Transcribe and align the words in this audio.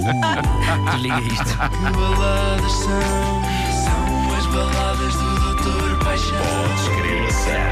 Desliga 0.00 1.20
isto. 1.20 1.44
Que 1.44 1.92
baladas 1.92 2.72
são? 2.72 3.42
São 3.84 4.34
as 4.36 4.46
baladas 4.46 5.14
do 5.14 5.40
Doutor 5.40 5.98
Paixão. 6.04 6.38
Podes 6.38 6.88
ação. 7.28 7.70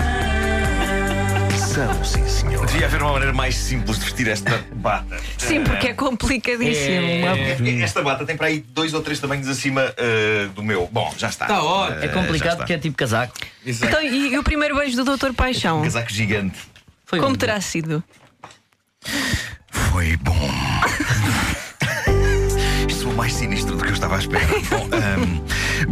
São, 1.57 2.03
sim, 2.03 2.27
senhor. 2.27 2.65
Devia 2.65 2.85
haver 2.87 3.01
uma 3.01 3.13
maneira 3.13 3.33
mais 3.33 3.55
simples 3.55 3.97
de 3.99 4.05
vestir 4.05 4.27
esta 4.27 4.63
bata. 4.75 5.17
Sim, 5.39 5.63
porque 5.63 5.87
é 5.87 5.93
complicadíssimo. 5.93 7.05
É, 7.07 7.81
Esta 7.81 8.01
bata 8.01 8.25
tem 8.25 8.35
para 8.37 8.47
aí 8.47 8.59
dois 8.59 8.93
ou 8.93 9.01
três 9.01 9.19
tamanhos 9.19 9.47
acima 9.47 9.93
eh, 9.97 10.47
do 10.53 10.61
meu. 10.61 10.87
Bom, 10.91 11.11
já 11.17 11.29
está. 11.29 11.45
Tá 11.47 11.63
ótimo. 11.63 11.99
Eh, 12.01 12.05
É 12.05 12.07
já 12.07 12.13
complicado 12.13 12.47
está. 12.51 12.57
porque 12.57 12.73
é 12.73 12.77
tipo 12.77 12.97
casaco. 12.97 13.33
Então, 13.65 14.01
e, 14.01 14.33
e 14.33 14.37
o 14.37 14.43
primeiro 14.43 14.75
beijo 14.77 14.95
do 14.97 15.03
Doutor 15.03 15.33
Paixão? 15.33 15.79
Um 15.79 15.83
casaco 15.83 16.11
gigante. 16.11 16.59
Foi 17.05 17.19
Como 17.19 17.35
terá 17.37 17.59
sido? 17.61 18.03
Foi 19.71 20.15
bom. 20.17 20.49
Foi 23.03 23.13
mais 23.13 23.33
sinistro 23.33 23.77
do 23.77 23.83
que 23.83 23.89
eu 23.89 23.93
estava 23.93 24.17
à 24.17 24.19
espera. 24.19 24.45
Bom, 24.69 24.89
ahm, 24.91 25.39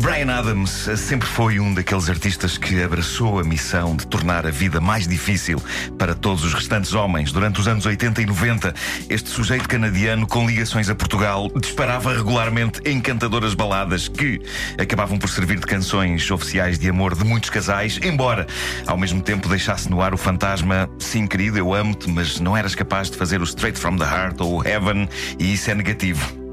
Brian 0.01 0.29
Adams 0.29 0.89
sempre 0.97 1.27
foi 1.27 1.57
um 1.57 1.73
daqueles 1.73 2.09
artistas 2.09 2.57
que 2.57 2.83
abraçou 2.83 3.39
a 3.39 3.43
missão 3.45 3.95
de 3.95 4.05
tornar 4.05 4.45
a 4.45 4.51
vida 4.51 4.81
mais 4.81 5.07
difícil 5.07 5.61
para 5.97 6.13
todos 6.13 6.43
os 6.43 6.53
restantes 6.53 6.93
homens. 6.93 7.31
Durante 7.31 7.61
os 7.61 7.67
anos 7.67 7.85
80 7.85 8.21
e 8.21 8.25
90, 8.25 8.73
este 9.09 9.29
sujeito 9.29 9.69
canadiano 9.69 10.27
com 10.27 10.45
ligações 10.45 10.89
a 10.89 10.95
Portugal 10.95 11.49
disparava 11.55 12.13
regularmente 12.13 12.81
encantadoras 12.85 13.53
baladas 13.53 14.09
que 14.09 14.41
acabavam 14.77 15.17
por 15.17 15.29
servir 15.29 15.59
de 15.59 15.65
canções 15.65 16.29
oficiais 16.29 16.77
de 16.77 16.89
amor 16.89 17.15
de 17.15 17.23
muitos 17.23 17.49
casais, 17.49 17.99
embora 18.03 18.45
ao 18.85 18.97
mesmo 18.97 19.21
tempo 19.21 19.47
deixasse 19.47 19.89
no 19.89 20.01
ar 20.01 20.13
o 20.13 20.17
fantasma: 20.17 20.89
sim, 20.99 21.25
querido, 21.25 21.57
eu 21.57 21.73
amo-te, 21.73 22.09
mas 22.09 22.39
não 22.39 22.55
eras 22.55 22.75
capaz 22.75 23.09
de 23.09 23.17
fazer 23.17 23.39
o 23.39 23.45
Straight 23.45 23.79
from 23.79 23.95
the 23.95 24.03
Heart 24.03 24.41
ou 24.41 24.65
Heaven, 24.65 25.07
e 25.39 25.53
isso 25.53 25.71
é 25.71 25.75
negativo. 25.75 26.46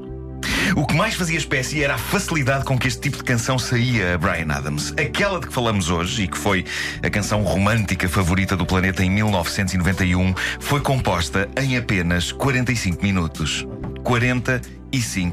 O 0.73 0.85
que 0.85 0.95
mais 0.95 1.13
fazia 1.13 1.37
espécie 1.37 1.83
era 1.83 1.95
a 1.95 1.97
facilidade 1.97 2.65
com 2.65 2.77
que 2.77 2.87
este 2.87 3.01
tipo 3.01 3.17
de 3.17 3.23
canção 3.23 3.59
saía 3.59 4.15
a 4.15 4.17
Brian 4.17 4.51
Adams. 4.51 4.93
Aquela 4.97 5.39
de 5.39 5.47
que 5.47 5.53
falamos 5.53 5.89
hoje, 5.89 6.23
e 6.23 6.27
que 6.27 6.37
foi 6.37 6.65
a 7.03 7.09
canção 7.09 7.43
romântica 7.43 8.09
favorita 8.09 8.55
do 8.55 8.65
planeta 8.65 9.03
em 9.03 9.09
1991, 9.09 10.33
foi 10.59 10.81
composta 10.81 11.47
em 11.61 11.77
apenas 11.77 12.31
45 12.31 13.03
minutos. 13.03 13.67
45 14.03 14.84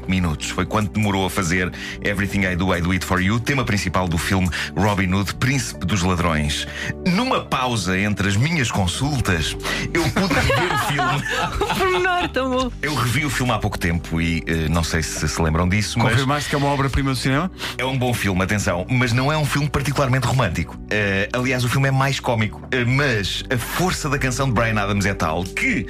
minutos. 0.09 0.49
Foi 0.49 0.65
quanto 0.65 0.91
demorou 0.91 1.25
a 1.25 1.29
fazer 1.29 1.71
Everything 2.03 2.41
I 2.45 2.55
Do, 2.55 2.75
I 2.75 2.81
Do 2.81 2.91
It 2.91 3.05
For 3.05 3.21
You, 3.21 3.39
tema 3.39 3.63
principal 3.63 4.07
do 4.07 4.17
filme 4.17 4.49
Robin 4.75 5.11
Hood, 5.13 5.35
Príncipe 5.35 5.85
dos 5.85 6.01
Ladrões. 6.01 6.67
Numa 7.07 7.43
pausa 7.45 7.97
entre 7.97 8.27
as 8.27 8.35
minhas 8.35 8.71
consultas, 8.71 9.55
eu 9.93 10.03
pude 10.11 10.33
rever 10.33 10.73
o 10.73 10.77
filme. 10.79 11.23
Pormenor, 11.77 12.29
tão 12.29 12.49
bom. 12.49 12.71
Eu 12.81 12.95
revi 12.95 13.25
o 13.25 13.29
filme 13.29 13.51
há 13.51 13.59
pouco 13.59 13.77
tempo 13.77 14.19
e 14.21 14.43
eh, 14.45 14.67
não 14.69 14.83
sei 14.83 15.01
se 15.03 15.27
se 15.27 15.41
lembram 15.41 15.67
disso, 15.67 15.97
mas 15.99 16.11
Confirmaste 16.11 16.49
que 16.49 16.55
é 16.55 16.57
uma 16.57 16.67
obra-prima 16.67 17.11
do 17.11 17.15
cinema? 17.17 17.51
é 17.77 17.85
um 17.85 17.97
bom 17.97 18.13
filme, 18.13 18.41
atenção, 18.43 18.85
mas 18.89 19.13
não 19.13 19.31
é 19.31 19.37
um 19.37 19.45
filme 19.45 19.69
particularmente 19.69 20.27
romântico. 20.27 20.77
Eh, 20.89 21.29
aliás, 21.33 21.63
o 21.63 21.69
filme 21.69 21.87
é 21.87 21.91
mais 21.91 22.19
cómico, 22.19 22.61
Eh, 22.71 22.83
mas 22.85 23.43
a 23.53 23.57
força 23.57 24.09
da 24.09 24.17
canção 24.17 24.47
de 24.47 24.53
Brian 24.53 24.79
Adams 24.81 25.05
é 25.05 25.13
tal 25.13 25.43
que 25.43 25.85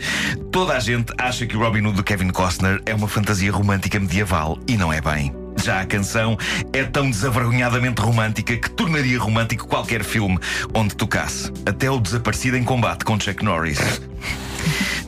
toda 0.51 0.73
a 0.75 0.79
gente 0.79 1.13
acha 1.17 1.45
que 1.45 1.55
o 1.55 1.59
Robin 1.59 1.81
Hood 1.85 1.97
do 1.97 2.03
Kevin 2.03 2.29
Costner 2.29 2.81
é 2.85 2.94
uma 2.94 3.07
fantasia 3.07 3.51
romântica 3.51 3.62
medieval 3.64 4.59
e 4.67 4.78
não 4.78 4.92
é 4.92 5.00
bem. 5.02 5.33
Já 5.64 5.81
a 5.81 5.86
canção 5.86 6.38
é 6.73 6.83
tão 6.83 7.09
desavergonhadamente 7.09 8.02
romântica 8.02 8.58
que 8.58 8.69
tornaria 8.69 9.17
romântico 9.19 9.67
qualquer 9.67 10.03
filme 10.03 10.38
onde 10.73 10.95
tocasse. 10.95 11.52
Até 11.66 11.89
o 11.89 12.00
Desaparecido 12.00 12.58
em 12.58 12.64
Combate 12.64 13.06
com 13.06 13.19
Chuck 13.19 13.44
Norris. 13.44 13.80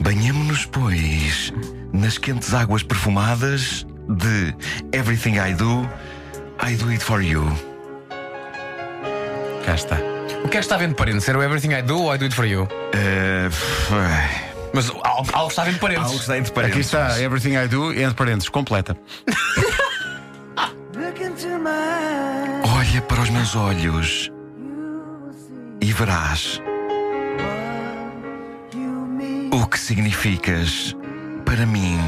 Banhamo-nos, 0.00 0.64
pois, 0.66 1.52
nas 1.92 2.16
quentes 2.16 2.54
águas 2.54 2.82
perfumadas 2.82 3.86
de 4.08 4.54
Everything 4.96 5.34
I 5.36 5.52
Do, 5.54 5.88
I 6.66 6.74
Do 6.76 6.88
It 6.90 7.04
For 7.04 7.22
You. 7.22 7.44
Cá 9.64 9.74
está. 9.74 9.96
O 10.44 10.48
que 10.48 10.56
é 10.56 10.60
que 10.60 10.64
está 10.64 10.76
vendo 10.76 10.94
parentes? 10.94 11.28
Era 11.28 11.38
o 11.38 11.42
Everything 11.42 11.72
I 11.72 11.82
Do 11.82 12.02
ou 12.02 12.14
I 12.14 12.18
Do 12.18 12.24
It 12.24 12.34
For 12.34 12.46
You? 12.46 12.68
F- 13.50 14.45
Mas 14.76 14.90
algo, 14.90 15.26
algo 15.32 15.48
está 15.48 15.64
vendo 15.64 15.78
parentes. 15.78 16.04
algo 16.04 16.16
está 16.18 16.36
entre 16.36 16.50
Aqui 16.50 16.54
parênteses. 16.60 16.86
está 16.86 17.18
Everything 17.22 17.54
I 17.54 17.66
Do, 17.66 17.92
entre 17.92 18.14
parênteses, 18.14 18.50
completa. 18.50 18.94
Look 20.94 21.18
into 21.22 21.48
my 21.58 22.60
Olha 22.76 23.00
para 23.08 23.22
os 23.22 23.30
meus 23.30 23.56
olhos 23.56 24.30
e 25.80 25.92
verás 25.94 26.60
o 29.50 29.66
que 29.66 29.78
significas 29.80 30.94
para 31.46 31.64
mim. 31.64 31.98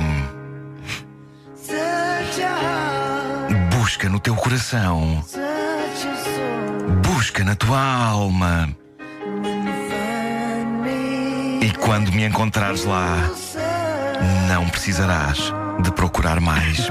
such 1.56 2.42
a 2.42 3.48
heart, 3.48 3.74
Busca 3.74 4.10
no 4.10 4.20
teu 4.20 4.34
coração, 4.36 5.24
busca 7.02 7.42
na 7.44 7.54
tua 7.54 7.80
alma. 7.80 8.68
E 11.60 11.70
quando 11.80 12.12
me 12.12 12.24
encontrares 12.24 12.84
lá, 12.84 13.30
não 14.48 14.68
precisarás 14.68 15.52
de 15.82 15.90
procurar 15.92 16.40
mais. 16.40 16.90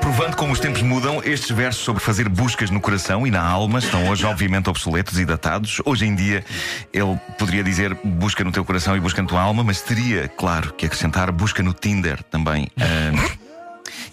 Provando 0.00 0.36
como 0.36 0.52
os 0.52 0.58
tempos 0.58 0.82
mudam, 0.82 1.22
estes 1.24 1.50
versos 1.50 1.84
sobre 1.84 2.02
fazer 2.02 2.28
buscas 2.28 2.70
no 2.70 2.80
coração 2.80 3.26
e 3.26 3.30
na 3.30 3.42
alma 3.42 3.78
estão 3.78 4.08
hoje, 4.08 4.24
obviamente, 4.26 4.68
obsoletos 4.68 5.18
e 5.18 5.24
datados. 5.24 5.80
Hoje 5.84 6.06
em 6.06 6.14
dia, 6.14 6.44
ele 6.92 7.16
poderia 7.38 7.62
dizer 7.62 7.96
busca 8.02 8.42
no 8.42 8.50
teu 8.50 8.64
coração 8.64 8.96
e 8.96 9.00
busca 9.00 9.22
na 9.22 9.28
tua 9.28 9.40
alma, 9.40 9.62
mas 9.62 9.80
teria, 9.80 10.28
claro, 10.28 10.72
que 10.72 10.86
acrescentar 10.86 11.30
busca 11.30 11.62
no 11.62 11.72
Tinder 11.72 12.22
também. 12.24 12.68
Ah, 12.80 13.41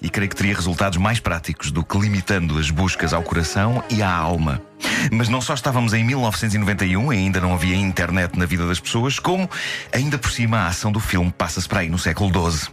e 0.02 0.10
creio 0.10 0.30
que 0.30 0.36
teria 0.36 0.56
resultados 0.56 0.98
mais 0.98 1.20
práticos 1.20 1.72
do 1.72 1.84
que 1.84 1.98
limitando 1.98 2.58
as 2.58 2.70
buscas 2.70 3.14
ao 3.14 3.24
coração 3.24 3.84
e 3.90 4.02
à 4.02 4.12
alma. 4.12 4.62
Mas 5.12 5.30
não 5.30 5.42
só 5.42 5.54
estávamos 5.54 5.94
em 5.94 6.04
1991 6.04 7.14
e 7.14 7.18
ainda 7.18 7.40
não 7.40 7.54
havia 7.54 7.76
internet 7.76 8.38
na 8.38 8.46
vida 8.46 8.68
das 8.68 8.80
pessoas, 8.80 9.20
como, 9.20 9.50
ainda 9.92 10.18
por 10.18 10.32
cima, 10.32 10.60
a 10.60 10.68
ação 10.68 10.92
do 10.92 11.00
filme 11.00 11.32
passa-se 11.32 11.68
para 11.68 11.82
aí 11.82 11.90
no 11.90 12.00
século 12.00 12.30
XII. 12.52 12.70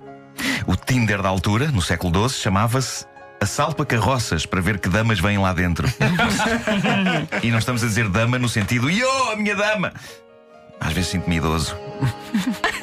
O 0.67 0.77
Tinder 0.77 1.23
da 1.23 1.29
altura, 1.29 1.71
no 1.71 1.83
século 1.83 2.29
XII, 2.29 2.41
chamava-se 2.41 3.07
Assalto 3.41 3.83
a 3.83 3.87
carroças 3.87 4.47
para 4.47 4.61
ver 4.61 4.79
que 4.79 4.89
damas 4.89 5.21
vêm 5.21 5.39
lá 5.39 5.53
dentro. 5.53 5.87
e 7.43 7.51
não 7.51 7.59
estamos 7.59 7.83
a 7.85 7.87
dizer 7.87 8.09
dama 8.09 8.39
no 8.39 8.49
sentido 8.49 8.91
Yo, 8.91 9.31
a 9.31 9.37
minha 9.37 9.55
dama! 9.55 9.93
Às 10.81 10.93
vezes 10.93 11.11
sinto-me 11.11 11.37
idoso. 11.37 11.77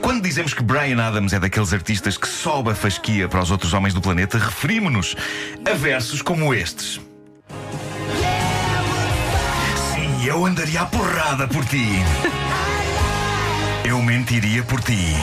Quando 0.00 0.22
dizemos 0.22 0.54
que 0.54 0.62
Brian 0.62 1.02
Adams 1.02 1.32
é 1.32 1.38
daqueles 1.38 1.72
artistas 1.72 2.16
que 2.16 2.26
sobe 2.26 2.70
a 2.70 2.74
fasquia 2.74 3.28
para 3.28 3.42
os 3.42 3.50
outros 3.50 3.72
homens 3.72 3.94
do 3.94 4.00
planeta, 4.00 4.38
referimos-nos 4.38 5.16
a 5.64 5.74
versos 5.74 6.22
como 6.22 6.54
estes. 6.54 7.00
Sim, 9.94 10.26
eu 10.26 10.44
andaria 10.44 10.82
à 10.82 10.86
porrada 10.86 11.46
por 11.48 11.64
ti. 11.66 11.88
Eu 13.84 14.02
mentiria 14.02 14.62
por 14.62 14.80
ti. 14.82 15.14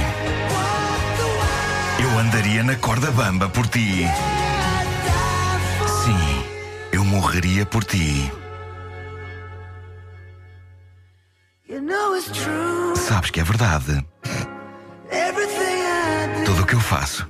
Eu 2.01 2.19
andaria 2.19 2.63
na 2.63 2.75
corda 2.75 3.11
bamba 3.11 3.49
por 3.49 3.67
ti. 3.67 4.05
Sim, 6.03 6.43
eu 6.91 7.03
morreria 7.05 7.65
por 7.65 7.83
ti. 7.83 8.31
You 11.67 11.81
know. 11.81 12.05
Sabes 12.95 13.29
que 13.29 13.39
é 13.39 13.43
verdade. 13.43 14.03
Que 16.75 16.77
eu 16.77 16.81
faço. 16.81 17.27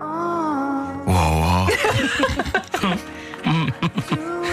Oh, 0.00 1.10
Uau, 1.10 1.66
for 2.72 2.98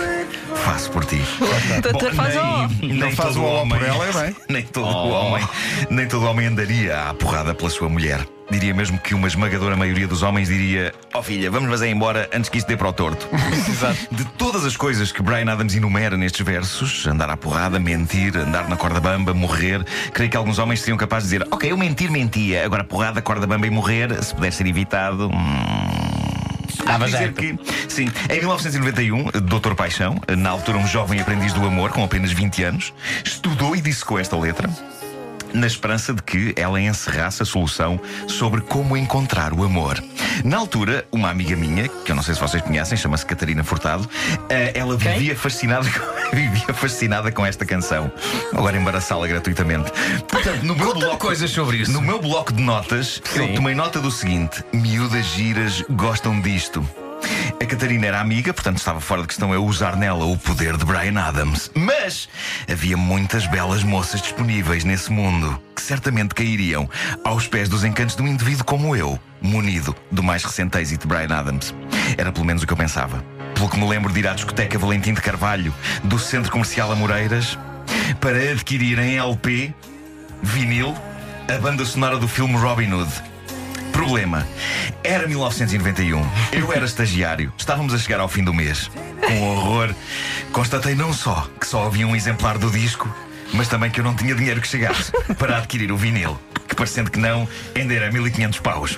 faço 0.77 0.91
por 0.91 1.05
ti. 1.05 1.19
Doutor 1.81 2.13
faz 2.13 2.35
o 2.35 2.85
nem, 2.85 2.93
Não 2.93 3.11
faz 3.11 3.33
todo 3.33 3.41
o 3.41 3.45
homem, 3.45 3.79
por 3.79 3.87
ela, 3.87 4.05
é 4.05 4.11
bem. 4.11 4.35
nem 4.47 4.63
todo 4.63 5.09
homem, 5.09 5.47
nem 5.89 6.07
todo 6.07 6.25
homem 6.27 6.45
andaria 6.45 7.09
à 7.09 7.13
porrada 7.15 7.55
pela 7.55 7.69
sua 7.69 7.89
mulher. 7.89 8.23
Diria 8.49 8.73
mesmo 8.73 8.97
que 8.99 9.13
uma 9.13 9.27
esmagadora 9.27 9.75
maioria 9.75 10.07
dos 10.07 10.21
homens 10.21 10.47
diria: 10.47 10.93
Ó 11.13 11.21
filha, 11.21 11.49
vamos 11.51 11.69
mas 11.69 11.81
é 11.81 11.89
embora 11.89 12.29
antes 12.33 12.49
que 12.49 12.59
isso 12.59 12.67
dê 12.67 12.77
para 12.77 12.87
o 12.87 12.93
torto. 12.93 13.27
De 14.09 14.23
todas 14.37 14.63
as 14.63 14.77
coisas 14.77 15.11
que 15.11 15.21
Brian 15.21 15.51
Adams 15.51 15.75
enumera 15.75 16.15
nestes 16.15 16.45
versos, 16.45 17.05
andar 17.07 17.29
à 17.29 17.35
porrada, 17.35 17.77
mentir, 17.79 18.37
andar 18.37 18.69
na 18.69 18.77
corda 18.77 19.01
bamba, 19.01 19.33
morrer, 19.33 19.83
creio 20.13 20.29
que 20.29 20.37
alguns 20.37 20.59
homens 20.59 20.79
seriam 20.79 20.97
capazes 20.97 21.29
de 21.29 21.37
dizer: 21.37 21.47
Ok, 21.51 21.69
eu 21.69 21.77
mentir, 21.77 22.09
mentia, 22.09 22.63
agora 22.63 22.83
porrada, 22.83 23.21
corda 23.21 23.45
bamba 23.45 23.67
e 23.67 23.69
morrer, 23.69 24.23
se 24.23 24.33
puder 24.33 24.53
ser 24.53 24.67
evitado. 24.67 25.27
Hum... 25.27 25.76
Há 26.87 26.97
de 26.97 27.05
dizer 27.05 27.33
que, 27.33 27.59
sim, 27.89 28.09
em 28.29 28.39
1991, 28.39 29.25
Dr. 29.41 29.75
Paixão, 29.75 30.19
na 30.37 30.49
altura 30.49 30.77
um 30.77 30.87
jovem 30.87 31.19
aprendiz 31.19 31.53
do 31.53 31.65
amor 31.65 31.91
com 31.91 32.03
apenas 32.03 32.31
20 32.31 32.63
anos, 32.63 32.93
estudou 33.23 33.75
e 33.75 33.81
dissecou 33.81 34.17
esta 34.17 34.37
letra. 34.37 34.69
Na 35.57 35.65
esperança 35.65 36.13
de 36.13 36.21
que 36.21 36.53
ela 36.55 36.79
encerrasse 36.79 37.41
a 37.41 37.45
solução 37.45 37.99
sobre 38.27 38.61
como 38.61 38.95
encontrar 38.95 39.53
o 39.53 39.63
amor. 39.63 40.01
Na 40.45 40.57
altura, 40.57 41.07
uma 41.11 41.31
amiga 41.31 41.55
minha, 41.55 41.87
que 41.87 42.11
eu 42.11 42.15
não 42.15 42.21
sei 42.21 42.35
se 42.35 42.39
vocês 42.39 42.61
conhecem, 42.61 42.95
chama-se 42.95 43.25
Catarina 43.25 43.63
Furtado, 43.63 44.07
eh, 44.49 44.71
ela 44.75 44.95
vivia 44.95 45.35
fascinada, 45.35 45.89
com, 45.89 46.05
vivia 46.35 46.71
fascinada 46.75 47.31
com 47.31 47.43
esta 47.43 47.65
canção. 47.65 48.11
Agora 48.53 48.77
embaraçá-la 48.77 49.25
gratuitamente. 49.25 49.91
Portanto, 50.29 50.61
no 50.61 50.75
meu 50.75 50.93
bloco, 50.93 51.17
coisas 51.17 51.49
sobre 51.49 51.77
isso. 51.77 51.91
no 51.91 52.01
meu 52.01 52.21
bloco 52.21 52.53
de 52.53 52.61
notas, 52.61 53.19
eu 53.35 53.47
Sim. 53.47 53.55
tomei 53.55 53.73
nota 53.73 53.99
do 53.99 54.11
seguinte: 54.11 54.63
miúdas 54.71 55.25
giras 55.25 55.83
gostam 55.89 56.39
disto. 56.39 56.87
A 57.59 57.65
Catarina 57.65 58.05
era 58.05 58.21
amiga, 58.21 58.53
portanto 58.53 58.77
estava 58.77 59.01
fora 59.01 59.21
de 59.21 59.29
questão 59.29 59.51
eu 59.51 59.65
usar 59.65 59.95
nela 59.95 60.25
o 60.25 60.37
poder 60.37 60.77
de 60.77 60.85
Brian 60.85 61.19
Adams. 61.19 61.71
Mas 61.73 62.29
havia 62.71 62.95
muitas 62.95 63.47
belas 63.47 63.83
moças 63.83 64.21
disponíveis 64.21 64.83
nesse 64.83 65.11
mundo 65.11 65.59
que 65.75 65.81
certamente 65.81 66.35
cairiam 66.35 66.87
aos 67.23 67.47
pés 67.47 67.67
dos 67.67 67.83
encantos 67.83 68.15
de 68.15 68.21
um 68.21 68.27
indivíduo 68.27 68.63
como 68.63 68.95
eu, 68.95 69.19
munido 69.41 69.95
do 70.11 70.21
mais 70.21 70.43
recente 70.43 70.77
êxito 70.77 71.07
de 71.07 71.07
Brian 71.07 71.35
Adams. 71.35 71.73
Era 72.15 72.31
pelo 72.31 72.45
menos 72.45 72.61
o 72.61 72.67
que 72.67 72.73
eu 72.73 72.77
pensava. 72.77 73.25
Pelo 73.55 73.69
que 73.69 73.77
me 73.77 73.89
lembro 73.89 74.13
de 74.13 74.19
ir 74.19 74.27
à 74.27 74.33
discoteca 74.33 74.77
Valentim 74.77 75.13
de 75.13 75.21
Carvalho 75.21 75.73
do 76.03 76.19
Centro 76.19 76.51
Comercial 76.51 76.91
Amoreiras 76.91 77.57
para 78.21 78.51
adquirir 78.51 78.99
em 78.99 79.17
LP, 79.17 79.73
vinil, 80.43 80.95
a 81.51 81.57
banda 81.59 81.83
sonora 81.85 82.17
do 82.17 82.27
filme 82.27 82.55
Robin 82.55 82.93
Hood. 82.93 83.11
Problema. 83.97 84.47
Era 85.03 85.27
1991. 85.27 86.23
Eu 86.51 86.71
era 86.71 86.85
estagiário. 86.85 87.51
Estávamos 87.57 87.95
a 87.95 87.97
chegar 87.97 88.19
ao 88.19 88.27
fim 88.27 88.43
do 88.43 88.53
mês. 88.53 88.91
Com 89.25 89.41
horror, 89.41 89.89
constatei 90.51 90.93
não 90.93 91.11
só 91.11 91.49
que 91.59 91.65
só 91.65 91.87
havia 91.87 92.07
um 92.07 92.15
exemplar 92.15 92.59
do 92.59 92.69
disco, 92.69 93.11
mas 93.53 93.67
também 93.67 93.89
que 93.89 93.99
eu 93.99 94.03
não 94.03 94.15
tinha 94.15 94.35
dinheiro 94.35 94.61
que 94.61 94.67
chegasse 94.67 95.11
para 95.39 95.57
adquirir 95.57 95.91
o 95.91 95.97
vinil. 95.97 96.39
Que 96.67 96.75
parecendo 96.75 97.09
que 97.09 97.17
não, 97.17 97.49
ainda 97.73 97.91
era 97.91 98.11
1500 98.11 98.59
paus. 98.59 98.95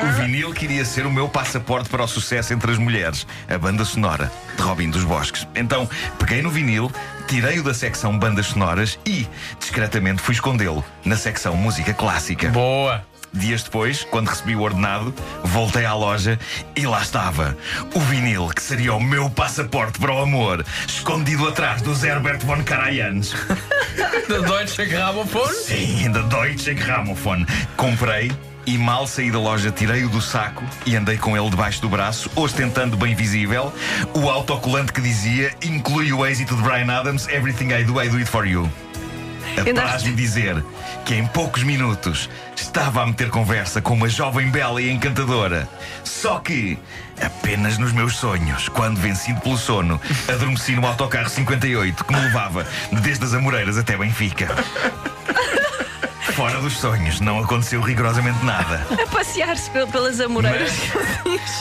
O 0.00 0.22
vinil 0.22 0.52
queria 0.52 0.84
ser 0.84 1.04
o 1.04 1.10
meu 1.10 1.28
passaporte 1.28 1.88
para 1.88 2.04
o 2.04 2.08
sucesso 2.08 2.54
entre 2.54 2.70
as 2.70 2.78
mulheres, 2.78 3.26
a 3.48 3.58
banda 3.58 3.84
sonora 3.84 4.30
de 4.56 4.62
Robin 4.62 4.90
dos 4.90 5.02
Bosques. 5.02 5.44
Então, 5.56 5.90
peguei 6.20 6.40
no 6.40 6.50
vinil, 6.50 6.88
tirei-o 7.26 7.64
da 7.64 7.74
secção 7.74 8.16
bandas 8.16 8.46
sonoras 8.46 8.96
e, 9.04 9.26
discretamente, 9.58 10.22
fui 10.22 10.34
escondê-lo 10.34 10.84
na 11.04 11.16
secção 11.16 11.56
música 11.56 11.92
clássica. 11.92 12.48
Boa. 12.50 13.04
Dias 13.32 13.62
depois, 13.62 14.04
quando 14.04 14.28
recebi 14.28 14.56
o 14.56 14.62
ordenado, 14.62 15.14
voltei 15.44 15.84
à 15.84 15.94
loja 15.94 16.38
e 16.74 16.86
lá 16.86 17.02
estava 17.02 17.56
o 17.94 18.00
vinil 18.00 18.48
que 18.48 18.62
seria 18.62 18.94
o 18.94 19.00
meu 19.00 19.28
passaporte 19.28 19.98
para 19.98 20.12
o 20.12 20.22
amor, 20.22 20.64
escondido 20.86 21.48
atrás 21.48 21.82
dos 21.82 22.02
Herbert 22.02 22.40
von 22.44 22.62
Karajan's. 22.62 23.34
Da 24.28 24.40
Deutsche 24.40 24.84
Grammophon. 24.86 25.46
Sim, 25.46 26.10
da 26.10 26.20
Deutsche 26.22 26.74
Grammophon. 26.74 27.46
Comprei 27.76 28.32
e 28.66 28.76
mal 28.76 29.06
saí 29.06 29.30
da 29.30 29.38
loja, 29.38 29.70
tirei-o 29.70 30.08
do 30.08 30.20
saco 30.20 30.64
e 30.84 30.96
andei 30.96 31.16
com 31.16 31.36
ele 31.36 31.48
debaixo 31.48 31.80
do 31.80 31.88
braço, 31.88 32.28
ostentando 32.34 32.96
bem 32.96 33.14
visível 33.14 33.72
o 34.12 34.28
autocolante 34.28 34.92
que 34.92 35.00
dizia 35.00 35.54
inclui 35.62 36.12
o 36.12 36.26
êxito 36.26 36.56
de 36.56 36.62
Brian 36.62 36.92
Adams, 36.92 37.28
Everything 37.28 37.72
I 37.72 37.84
Do, 37.84 38.02
I 38.02 38.08
Do 38.08 38.16
It 38.16 38.28
For 38.28 38.44
You. 38.46 38.68
Apraz-me 39.60 40.12
dizer 40.14 40.62
que 41.04 41.14
em 41.14 41.26
poucos 41.26 41.62
minutos 41.62 42.28
estava 42.56 43.02
a 43.02 43.06
meter 43.06 43.30
conversa 43.30 43.80
com 43.80 43.94
uma 43.94 44.08
jovem 44.08 44.50
bela 44.50 44.80
e 44.82 44.90
encantadora. 44.90 45.68
Só 46.04 46.38
que, 46.38 46.78
apenas 47.20 47.78
nos 47.78 47.92
meus 47.92 48.16
sonhos, 48.16 48.68
quando 48.68 48.98
vencido 49.00 49.40
pelo 49.40 49.56
sono, 49.56 50.00
adormeci 50.28 50.72
no 50.72 50.86
autocarro 50.86 51.28
58 51.28 52.04
que 52.04 52.12
me 52.14 52.20
levava 52.20 52.66
desde 53.02 53.24
as 53.24 53.34
Amoreiras 53.34 53.78
até 53.78 53.96
Benfica. 53.96 54.48
Fora 56.34 56.60
dos 56.60 56.76
sonhos, 56.78 57.18
não 57.20 57.38
aconteceu 57.42 57.80
rigorosamente 57.80 58.44
nada. 58.44 58.86
A 59.02 59.06
passear-se 59.08 59.70
pel- 59.70 59.86
pelas 59.86 60.20
amoreiras. 60.20 60.70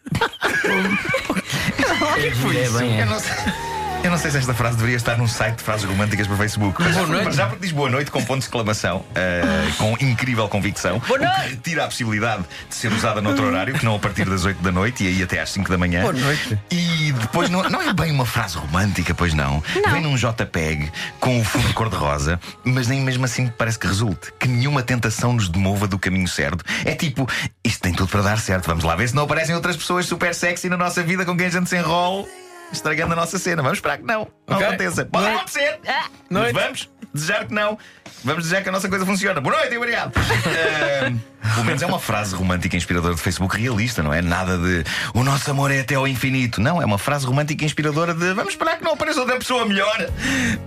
É 2.18 2.30
bem, 2.78 2.98
Eu 3.00 3.06
é. 3.06 3.67
Não. 3.98 4.04
Eu 4.04 4.10
não 4.12 4.18
sei 4.18 4.30
se 4.30 4.38
esta 4.38 4.54
frase 4.54 4.76
deveria 4.76 4.96
estar 4.96 5.16
num 5.18 5.26
site 5.28 5.56
de 5.58 5.62
frases 5.64 5.84
românticas 5.84 6.26
para 6.26 6.36
Facebook. 6.36 6.80
Mas 6.82 6.94
Boa 6.94 7.06
já- 7.06 7.12
noite. 7.12 7.36
já 7.36 7.46
porque 7.46 7.62
diz 7.62 7.72
boa 7.72 7.90
noite 7.90 8.10
com 8.10 8.24
ponto 8.24 8.38
de 8.38 8.44
exclamação, 8.44 8.98
uh, 8.98 9.72
com 9.76 9.96
incrível 10.04 10.48
convicção, 10.48 10.98
Boa 11.00 11.18
o 11.18 11.20
que 11.22 11.26
noite. 11.26 11.50
retira 11.50 11.84
a 11.84 11.88
possibilidade 11.88 12.44
de 12.68 12.74
ser 12.74 12.92
usada 12.92 13.20
noutro 13.20 13.44
horário, 13.46 13.74
que 13.74 13.84
não 13.84 13.96
a 13.96 13.98
partir 13.98 14.24
das 14.28 14.44
8 14.44 14.62
da 14.62 14.72
noite 14.72 15.04
e 15.04 15.08
aí 15.08 15.22
até 15.22 15.40
às 15.40 15.50
5 15.50 15.68
da 15.70 15.76
manhã. 15.76 16.00
Boa 16.02 16.12
noite. 16.12 16.58
E 16.70 17.12
depois 17.12 17.50
não, 17.50 17.62
não 17.68 17.82
é 17.82 17.92
bem 17.92 18.10
uma 18.12 18.24
frase 18.26 18.56
romântica, 18.56 19.14
pois 19.14 19.34
não. 19.34 19.62
Vem 19.90 20.00
num 20.02 20.16
JPEG 20.16 20.90
com 21.20 21.40
o 21.40 21.44
fundo 21.44 21.72
cor-de-rosa, 21.74 22.40
mas 22.64 22.86
nem 22.88 23.00
mesmo 23.00 23.24
assim 23.24 23.48
parece 23.58 23.78
que 23.78 23.86
resulte. 23.86 24.32
Que 24.38 24.48
nenhuma 24.48 24.82
tentação 24.82 25.32
nos 25.32 25.48
demova 25.48 25.86
do 25.86 25.98
caminho 25.98 26.28
certo. 26.28 26.64
É 26.84 26.94
tipo, 26.94 27.28
isto 27.64 27.80
tem 27.82 27.92
tudo 27.92 28.08
para 28.08 28.22
dar 28.22 28.38
certo. 28.38 28.66
Vamos 28.66 28.84
lá 28.84 28.94
ver 28.96 29.08
se 29.08 29.14
não 29.14 29.24
aparecem 29.24 29.54
outras 29.54 29.76
pessoas 29.76 30.06
super 30.06 30.34
sexy 30.34 30.68
na 30.68 30.76
nossa 30.76 31.02
vida 31.02 31.24
com 31.24 31.36
quem 31.36 31.46
a 31.46 31.50
gente 31.50 31.68
se 31.68 31.76
enrola. 31.76 32.24
Estragando 32.72 33.12
a 33.14 33.16
nossa 33.16 33.38
cena. 33.38 33.62
Vamos 33.62 33.78
esperar 33.78 33.98
que 33.98 34.04
não. 34.04 34.28
Não 34.46 34.56
Ok. 34.56 34.66
aconteça. 34.66 35.04
Pode 35.04 35.24
Noite. 35.24 35.36
acontecer. 35.38 35.78
Mas 35.84 36.10
Noite. 36.30 36.52
vamos 36.54 36.90
desejar 37.14 37.46
que 37.46 37.54
não. 37.54 37.78
Vamos 38.24 38.42
desejar 38.44 38.62
que 38.62 38.68
a 38.68 38.72
nossa 38.72 38.88
coisa 38.88 39.06
funcione. 39.06 39.40
Boa 39.40 39.56
noite 39.56 39.72
e 39.74 39.76
obrigado. 39.78 40.12
Ahm, 40.16 41.18
pelo 41.54 41.64
menos 41.64 41.82
é 41.82 41.86
uma 41.86 42.00
frase 42.00 42.34
romântica 42.34 42.76
inspiradora 42.76 43.14
de 43.14 43.20
Facebook 43.20 43.56
realista, 43.56 44.02
não 44.02 44.12
é? 44.12 44.20
Nada 44.20 44.58
de 44.58 44.84
o 45.14 45.22
nosso 45.22 45.50
amor 45.50 45.70
é 45.70 45.80
até 45.80 45.94
ao 45.94 46.06
infinito. 46.06 46.60
Não, 46.60 46.82
é 46.82 46.84
uma 46.84 46.98
frase 46.98 47.24
romântica 47.26 47.64
inspiradora 47.64 48.12
de 48.12 48.34
vamos 48.34 48.52
esperar 48.52 48.76
que 48.76 48.84
não 48.84 48.92
apareça 48.94 49.20
outra 49.20 49.36
pessoa 49.38 49.64
melhor. 49.64 49.96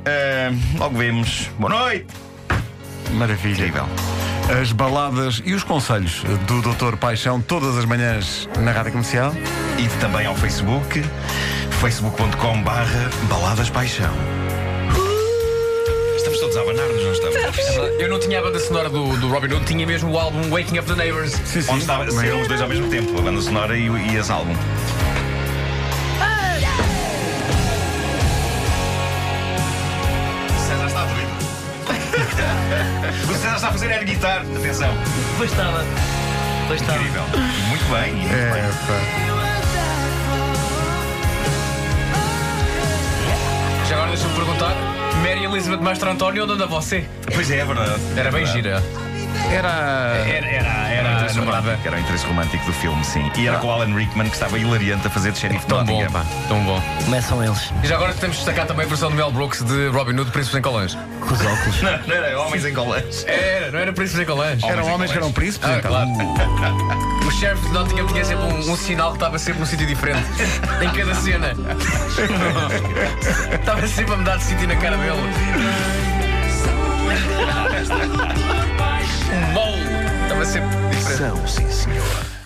Ahm, 0.06 0.78
logo 0.80 0.98
vemos. 0.98 1.50
Boa 1.60 1.70
noite. 1.74 2.08
Maravilha. 3.12 3.54
Incrível. 3.68 3.88
As 4.62 4.72
baladas 4.72 5.42
e 5.46 5.54
os 5.54 5.64
conselhos 5.64 6.24
do 6.48 6.62
Dr. 6.62 6.96
Paixão 6.98 7.42
todas 7.42 7.78
as 7.78 7.86
manhãs 7.86 8.50
na 8.60 8.72
Rádio 8.72 8.92
Comercial. 8.94 9.34
E 9.78 9.88
também 10.00 10.26
ao 10.26 10.36
Facebook, 10.36 11.04
facebook.com 11.82 12.62
barra 12.64 13.10
baladas 13.28 13.70
paixão. 13.70 14.14
Estamos 16.16 16.40
todos 16.40 16.56
a 16.58 16.62
abanar-nos, 16.62 17.04
não 17.04 17.12
estamos? 17.12 17.36
Eu 18.00 18.08
não 18.10 18.20
tinha 18.20 18.40
a 18.40 18.42
banda 18.44 18.60
sonora 18.60 18.90
do, 18.90 19.18
do 19.18 19.28
Robin 19.30 19.54
Hood, 19.54 19.66
tinha 19.66 19.86
mesmo 19.88 20.12
o 20.12 20.18
álbum 20.20 20.50
Waking 20.52 20.78
Up 20.80 20.88
the 20.88 20.96
Neighbors. 20.96 21.32
Sim, 21.46 21.62
sim. 21.62 21.72
Onde 21.72 21.82
estava, 21.82 22.10
saíram 22.12 22.42
os 22.42 22.48
dois 22.48 22.62
ao 22.62 22.68
mesmo 22.70 22.88
tempo, 22.90 23.18
a 23.18 23.22
banda 23.22 23.42
sonora 23.42 23.76
e, 23.76 23.90
o- 23.90 23.98
e 23.98 24.16
esse 24.16 24.32
álbum. 24.32 24.54
César 30.68 30.88
está 30.88 31.06
doido. 31.06 31.32
o 33.30 33.34
César 33.36 33.56
está 33.56 33.68
a 33.68 33.72
fazer 33.72 33.92
air 33.92 34.06
guitar. 34.06 34.42
Atenção. 34.42 34.94
Pois 35.38 35.52
estava. 35.52 35.84
Pois 36.68 36.82
estava. 36.82 37.00
Incrível. 37.00 37.24
Muito 37.70 37.86
bem. 37.86 38.14
muito 38.14 38.34
É, 38.34 38.52
bem. 38.52 38.62
pá. 38.88 39.41
Deixa-me 44.12 44.34
perguntar, 44.36 44.76
Mary 45.24 45.44
Elizabeth 45.46 45.82
Mastro 45.82 46.12
António, 46.12 46.44
onde 46.44 46.54
anda 46.54 46.66
você? 46.68 47.06
Pois 47.34 47.50
é, 47.50 47.60
é 47.60 47.66
verdade. 47.66 47.92
Era 48.18 48.32
bem 48.32 48.44
É 48.44 48.46
verdade. 48.46 48.52
gira. 48.52 48.84
Era. 49.52 49.70
Era, 50.28 50.48
era, 50.48 50.90
era 50.90 51.21
interesse 51.32 51.40
romântico, 51.62 51.88
era 51.88 51.96
o 51.96 52.00
interesse 52.00 52.26
romântico 52.26 52.66
do 52.66 52.74
filme, 52.74 53.06
sim. 53.06 53.32
E 53.38 53.48
era 53.48 53.58
com 53.58 53.68
o 53.68 53.72
Alan 53.72 53.96
Rickman 53.96 54.28
que 54.28 54.34
estava 54.36 54.58
hilariante 54.58 55.08
a 55.08 55.10
fazer 55.10 55.32
de 55.32 55.40
xerife 55.40 55.62
de 55.62 55.68
Tão 55.68 55.84
bom, 55.86 56.06
pá, 56.08 56.26
tão 56.48 56.64
bom. 56.64 56.82
Começam 57.06 57.44
eles 57.44 57.72
E 57.84 57.88
já 57.88 57.96
agora 57.96 58.14
temos 58.14 58.38
de 58.38 58.44
destacar 58.44 58.68
também 58.68 58.86
a 58.86 58.90
versão 58.90 59.10
de 59.10 59.16
Mel 59.16 59.32
Brooks 59.32 59.64
de 59.64 59.88
Robin 59.88 60.18
Hood, 60.20 60.32
Príncipes 60.32 60.60
em 60.60 60.62
Colãs. 60.62 60.98
com 61.20 61.34
os 61.34 61.42
óculos. 61.46 61.82
Não, 61.82 62.00
não 62.08 62.16
era 62.16 62.40
Homens 62.40 62.66
em 62.66 62.74
Colãs. 62.74 63.26
Era, 63.28 63.72
não 63.72 63.80
era 63.80 63.94
Príncipes 63.94 64.22
em 64.22 64.26
Colãs. 64.26 64.64
Eram 64.64 64.88
em 64.88 64.92
homens 64.92 65.12
que 65.12 65.18
eram 65.18 65.32
príncipes, 65.32 65.70
Ah, 65.70 65.78
então. 65.78 65.92
claro. 65.92 66.10
O 67.22 67.32
sheriff 67.34 67.62
de 67.66 67.72
Nottingham 67.74 68.08
tinha 68.08 68.26
sempre 68.26 68.44
um, 68.44 68.72
um 68.72 68.76
sinal 68.76 69.12
que 69.12 69.18
estava 69.18 69.40
sempre 69.40 69.60
num 69.62 69.66
sítio 69.66 69.88
diferente. 69.88 70.26
em 70.82 70.90
cada 70.90 71.16
cena. 71.16 71.54
estava 73.58 73.88
sempre 73.88 74.14
a 74.14 74.18
mudar 74.18 74.36
de 74.38 74.44
sítio 74.44 74.68
na 74.68 74.76
cara 74.76 74.98
dele. 74.98 75.12
Um 79.32 79.54
mole. 79.54 79.82
Estava 80.24 80.46
sempre. 80.46 80.81
São, 81.22 81.46
sim, 81.46 81.70
senhor. 81.70 82.41